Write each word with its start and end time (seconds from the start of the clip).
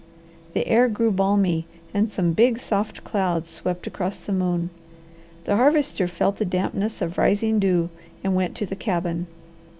The 0.53 0.65
air 0.67 0.87
grew 0.87 1.11
balmy 1.11 1.67
and 1.93 2.11
some 2.11 2.31
big, 2.33 2.57
soft 2.57 3.03
clouds 3.03 3.51
swept 3.51 3.85
across 3.85 4.19
the 4.19 4.33
moon. 4.33 4.71
The 5.43 5.57
Harvester 5.57 6.07
felt 6.07 6.37
the 6.37 6.43
dampness 6.45 7.03
of 7.03 7.19
rising 7.19 7.59
dew, 7.59 7.91
and 8.23 8.33
went 8.33 8.55
to 8.55 8.65
the 8.65 8.75
cabin. 8.75 9.27